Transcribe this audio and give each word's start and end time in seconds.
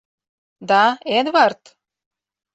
—Да, 0.69 0.81
Эдвард?.. 1.17 1.61